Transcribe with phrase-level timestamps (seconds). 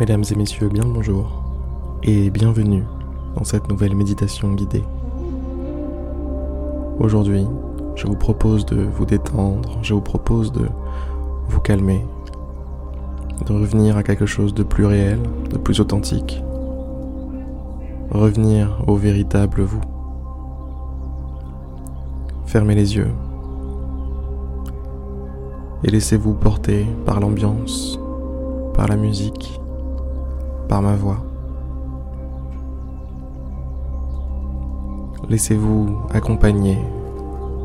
[0.00, 1.42] Mesdames et messieurs, bien le bonjour
[2.02, 2.84] et bienvenue
[3.36, 4.82] dans cette nouvelle méditation guidée.
[6.98, 7.46] Aujourd'hui,
[7.96, 10.70] je vous propose de vous détendre, je vous propose de
[11.48, 12.02] vous calmer,
[13.44, 15.18] de revenir à quelque chose de plus réel,
[15.50, 16.42] de plus authentique,
[18.10, 19.82] revenir au véritable vous.
[22.46, 23.12] Fermez les yeux
[25.84, 28.00] et laissez-vous porter par l'ambiance,
[28.72, 29.60] par la musique,
[30.70, 31.16] par ma voix.
[35.28, 36.78] Laissez-vous accompagner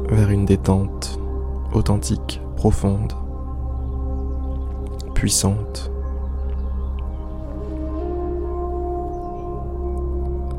[0.09, 1.19] vers une détente
[1.71, 3.13] authentique, profonde,
[5.13, 5.91] puissante.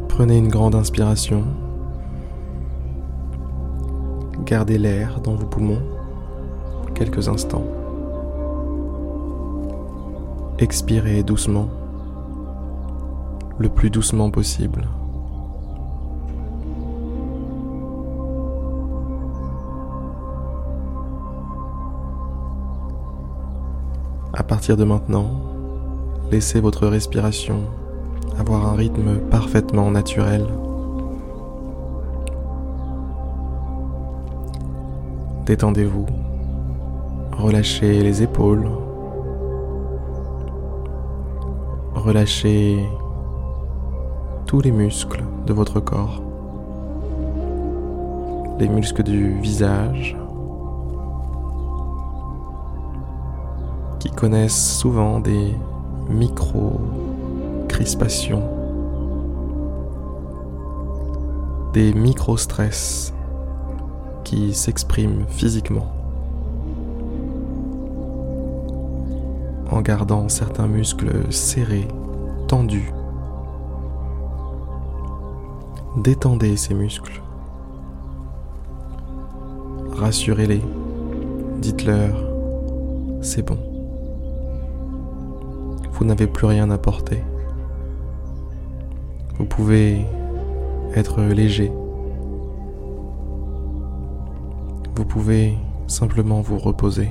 [0.08, 1.42] Prenez une grande inspiration.
[4.44, 5.82] Gardez l'air dans vos poumons
[6.94, 7.66] quelques instants.
[10.60, 11.68] Expirez doucement,
[13.58, 14.88] le plus doucement possible.
[24.32, 25.30] À partir de maintenant,
[26.30, 27.62] laissez votre respiration
[28.38, 30.46] avoir un rythme parfaitement naturel.
[35.46, 36.06] Détendez-vous
[37.32, 38.68] Relâchez les épaules.
[41.94, 42.78] Relâchez
[44.46, 46.22] tous les muscles de votre corps.
[48.58, 50.16] Les muscles du visage
[53.98, 55.54] qui connaissent souvent des
[56.08, 58.48] micro-crispations,
[61.72, 63.12] des micro-stress
[64.24, 65.92] qui s'expriment physiquement.
[69.70, 71.88] en gardant certains muscles serrés,
[72.48, 72.92] tendus.
[75.96, 77.22] Détendez ces muscles.
[79.94, 80.60] Rassurez-les.
[81.58, 82.22] Dites-leur,
[83.22, 83.56] c'est bon.
[85.92, 87.24] Vous n'avez plus rien à porter.
[89.38, 90.04] Vous pouvez
[90.94, 91.72] être léger.
[94.96, 97.08] Vous pouvez simplement vous reposer.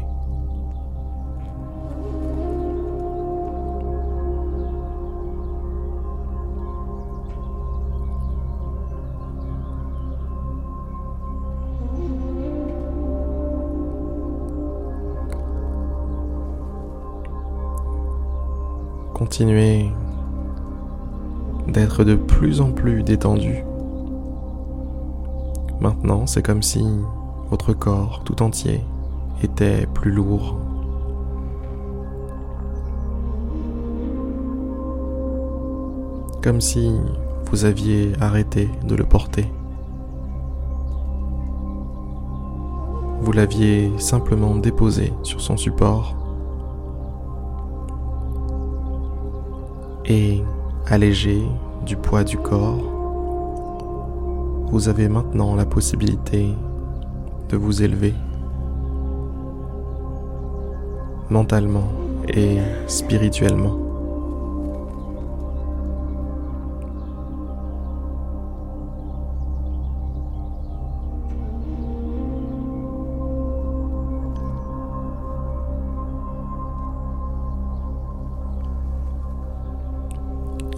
[19.25, 19.89] Continuez
[21.67, 23.63] d'être de plus en plus détendu.
[25.79, 26.85] Maintenant, c'est comme si
[27.49, 28.81] votre corps tout entier
[29.41, 30.59] était plus lourd.
[36.43, 36.91] Comme si
[37.49, 39.51] vous aviez arrêté de le porter.
[43.21, 46.15] Vous l'aviez simplement déposé sur son support
[50.07, 50.41] et
[50.87, 51.41] allégé
[51.85, 52.91] du poids du corps,
[54.67, 56.49] vous avez maintenant la possibilité
[57.49, 58.13] de vous élever
[61.29, 61.91] mentalement
[62.27, 62.57] et
[62.87, 63.84] spirituellement.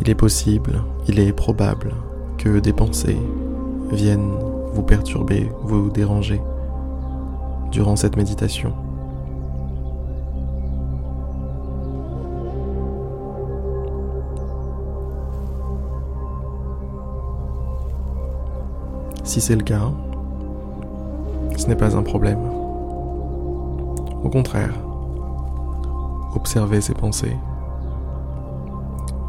[0.07, 1.93] Il est possible, il est probable
[2.37, 3.17] que des pensées
[3.91, 4.31] viennent
[4.71, 6.41] vous perturber, vous déranger
[7.73, 8.71] durant cette méditation.
[19.25, 19.91] Si c'est le cas,
[21.57, 22.39] ce n'est pas un problème.
[24.23, 24.73] Au contraire,
[26.33, 27.35] observez ces pensées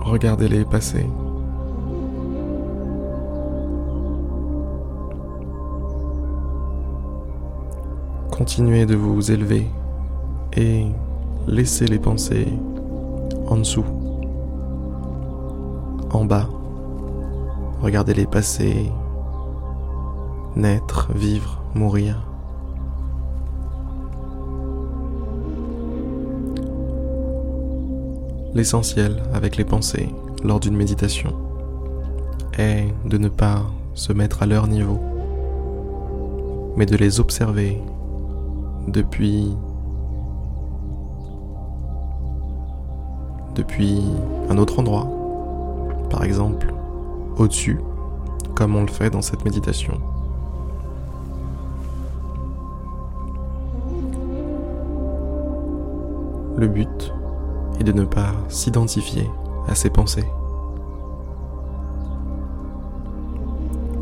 [0.09, 1.07] Regardez-les passer.
[8.31, 9.67] Continuez de vous élever
[10.57, 10.87] et
[11.47, 12.49] laissez les pensées
[13.49, 13.85] en dessous,
[16.11, 16.49] en bas.
[17.83, 18.91] Regardez-les passer,
[20.57, 22.28] naître, vivre, mourir.
[28.55, 30.09] L'essentiel avec les pensées
[30.43, 31.35] lors d'une méditation
[32.59, 33.63] est de ne pas
[33.95, 34.99] se mettre à leur niveau,
[36.77, 37.79] mais de les observer
[38.87, 39.53] depuis
[43.55, 44.01] depuis
[44.49, 45.09] un autre endroit,
[46.11, 46.73] par exemple
[47.37, 47.81] au-dessus,
[48.55, 50.01] comme on le fait dans cette méditation.
[56.57, 57.13] Le but
[57.79, 59.29] est de ne pas s'identifier
[59.69, 60.29] à ses pensées.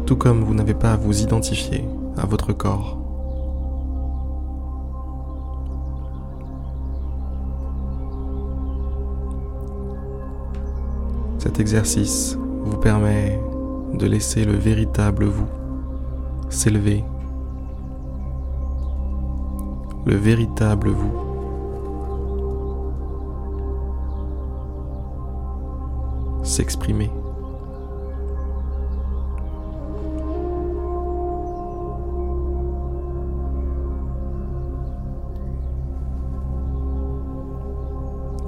[0.06, 1.84] Tout comme vous n'avez pas à vous identifier
[2.16, 2.98] à votre corps.
[11.38, 13.40] Cet exercice vous permet
[13.94, 15.46] de laisser le véritable vous
[16.48, 17.04] s'élever.
[20.04, 21.25] Le véritable vous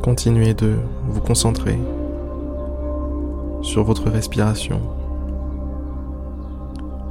[0.02, 0.76] Continuez de
[1.06, 1.78] vous concentrer
[3.60, 4.80] sur votre respiration.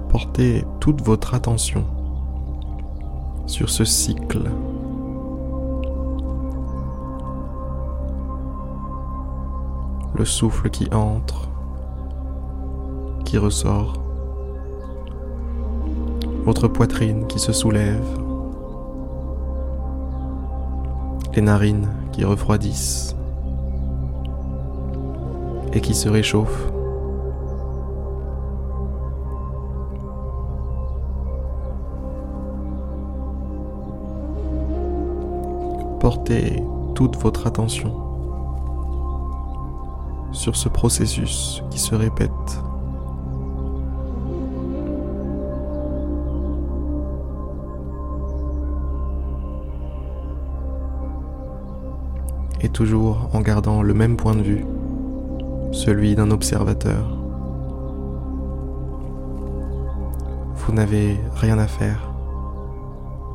[0.10, 1.86] Portez toute votre attention
[3.46, 4.50] sur ce cycle
[10.18, 11.48] le souffle qui entre,
[13.24, 13.94] qui ressort,
[16.44, 18.04] votre poitrine qui se soulève,
[21.36, 23.16] les narines qui refroidissent
[25.74, 26.72] et qui se réchauffent.
[36.00, 36.64] Portez
[36.96, 38.07] toute votre attention
[40.32, 42.32] sur ce processus qui se répète.
[52.62, 54.66] Et toujours en gardant le même point de vue,
[55.72, 57.18] celui d'un observateur.
[60.56, 62.12] Vous n'avez rien à faire.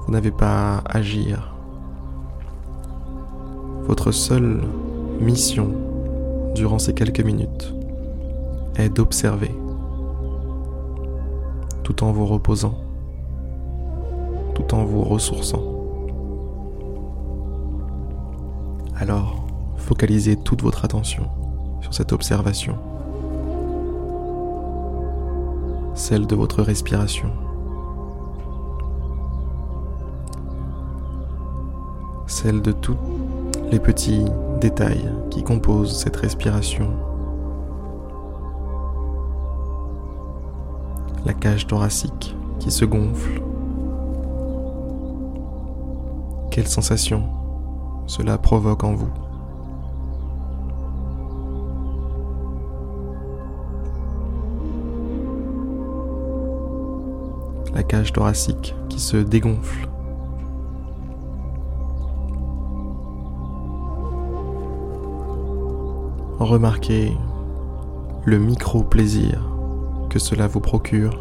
[0.04, 1.54] Vous n'avez pas à agir.
[3.84, 4.62] Votre seule
[5.20, 5.72] mission
[6.54, 7.75] durant ces quelques minutes
[8.76, 9.50] est d'observer
[11.82, 12.78] tout en vous reposant,
[14.54, 15.62] tout en vous ressourçant.
[18.96, 19.46] Alors,
[19.76, 21.25] focalisez toute votre attention
[21.81, 22.76] sur cette observation,
[25.94, 27.31] celle de votre respiration.
[32.32, 32.96] celle de tous
[33.70, 34.25] les petits
[35.31, 36.88] qui composent cette respiration.
[41.26, 43.43] La cage thoracique qui se gonfle.
[46.53, 47.25] Quelle sensation
[48.06, 49.11] cela provoque en vous?
[57.75, 59.91] La cage thoracique qui se dégonfle.
[66.42, 67.16] Remarquez
[68.24, 69.48] le micro-plaisir
[70.10, 71.16] que cela vous procure.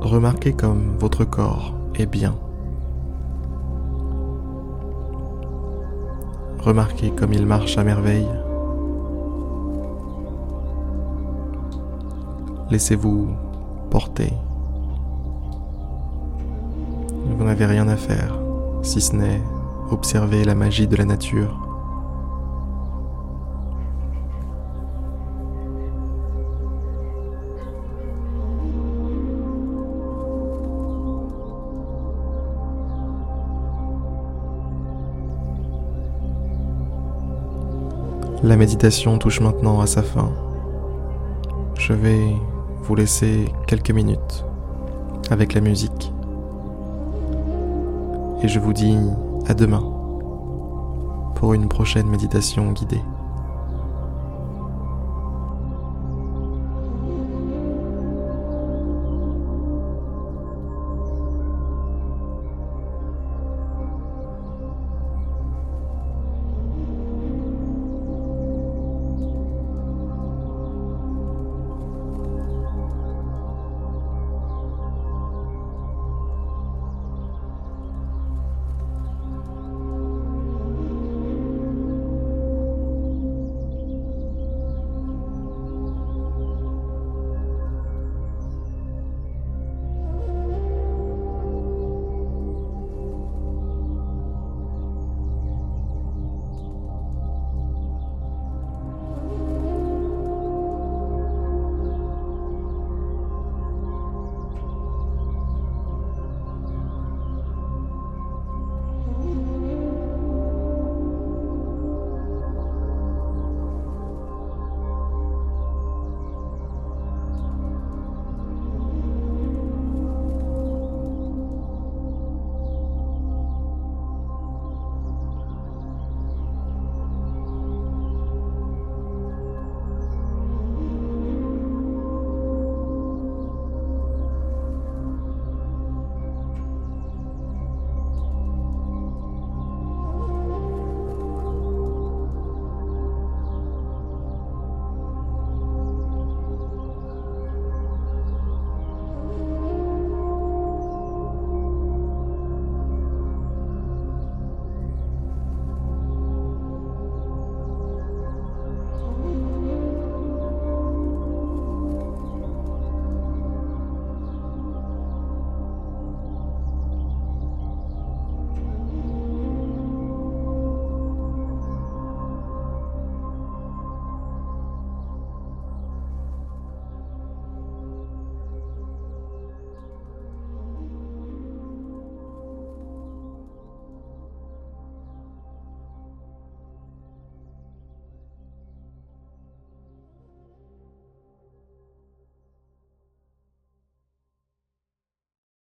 [0.00, 2.34] Remarquez comme votre corps est bien.
[6.58, 8.28] Remarquez comme il marche à merveille.
[12.68, 13.28] Laissez-vous
[13.90, 14.32] porter.
[17.26, 18.36] Vous n'avez rien à faire,
[18.82, 19.40] si ce n'est
[19.92, 21.58] observer la magie de la nature.
[38.42, 40.32] La méditation touche maintenant à sa fin.
[41.78, 42.20] Je vais
[42.82, 44.44] vous laisser quelques minutes
[45.30, 46.12] avec la musique.
[48.42, 48.96] Et je vous dis
[49.46, 49.82] à demain
[51.34, 53.02] pour une prochaine méditation guidée.